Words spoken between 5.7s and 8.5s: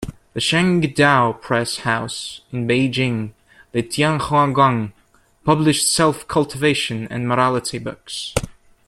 self-cultivation and morality books.